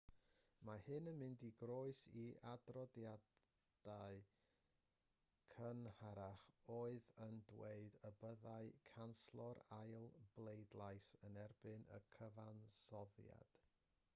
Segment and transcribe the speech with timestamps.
[0.67, 4.17] mae hyn yn mynd yn groes i adroddiadau
[5.57, 13.57] cynharach oedd yn dweud y byddai canslo'r ail bleidlais yn erbyn y cyfansoddiad